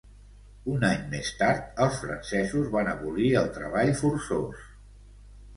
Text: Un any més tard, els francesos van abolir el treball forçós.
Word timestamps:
Un 0.75 0.85
any 0.87 1.03
més 1.11 1.27
tard, 1.41 1.67
els 1.85 1.99
francesos 2.05 2.71
van 2.77 2.89
abolir 2.95 3.29
el 3.43 3.53
treball 3.59 3.93
forçós. 4.03 4.65